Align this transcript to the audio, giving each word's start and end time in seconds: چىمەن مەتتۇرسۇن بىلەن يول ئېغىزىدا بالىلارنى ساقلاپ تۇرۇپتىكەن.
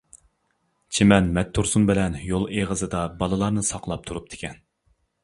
چىمەن 0.99 1.27
مەتتۇرسۇن 1.35 1.85
بىلەن 1.89 2.17
يول 2.29 2.47
ئېغىزىدا 2.55 3.03
بالىلارنى 3.21 3.65
ساقلاپ 3.69 4.09
تۇرۇپتىكەن. 4.09 4.57